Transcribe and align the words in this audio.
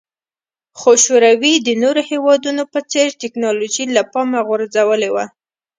خو 0.79 0.91
شوروي 1.03 1.53
د 1.57 1.69
نورو 1.81 2.01
هېوادونو 2.11 2.63
په 2.73 2.79
څېر 2.91 3.09
ټکنالوژي 3.21 3.85
له 3.95 4.01
پامه 4.11 4.39
غورځولې 4.47 5.09
وه 5.15 5.25